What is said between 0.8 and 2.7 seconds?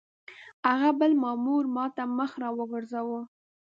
بل مامور ما ته مخ را